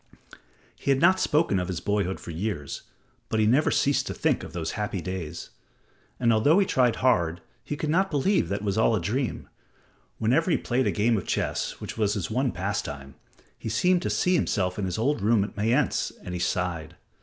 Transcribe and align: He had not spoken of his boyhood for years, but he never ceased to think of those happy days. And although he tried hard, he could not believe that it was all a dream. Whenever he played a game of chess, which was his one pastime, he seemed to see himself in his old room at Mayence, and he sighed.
He 0.75 0.89
had 0.89 0.99
not 0.99 1.19
spoken 1.19 1.59
of 1.59 1.67
his 1.67 1.79
boyhood 1.79 2.19
for 2.19 2.31
years, 2.31 2.81
but 3.29 3.39
he 3.39 3.45
never 3.45 3.69
ceased 3.69 4.07
to 4.07 4.15
think 4.15 4.43
of 4.43 4.51
those 4.51 4.71
happy 4.71 4.99
days. 4.99 5.51
And 6.19 6.33
although 6.33 6.57
he 6.57 6.65
tried 6.65 6.95
hard, 7.05 7.39
he 7.63 7.77
could 7.77 7.91
not 7.91 8.09
believe 8.09 8.49
that 8.49 8.61
it 8.61 8.65
was 8.65 8.79
all 8.79 8.95
a 8.95 8.99
dream. 8.99 9.47
Whenever 10.17 10.49
he 10.49 10.57
played 10.57 10.87
a 10.87 10.91
game 10.91 11.17
of 11.17 11.27
chess, 11.27 11.79
which 11.79 11.99
was 11.99 12.15
his 12.15 12.31
one 12.31 12.51
pastime, 12.51 13.13
he 13.59 13.69
seemed 13.69 14.01
to 14.01 14.09
see 14.09 14.33
himself 14.33 14.79
in 14.79 14.85
his 14.85 14.97
old 14.97 15.21
room 15.21 15.43
at 15.43 15.55
Mayence, 15.55 16.11
and 16.23 16.33
he 16.33 16.39
sighed. 16.39 16.95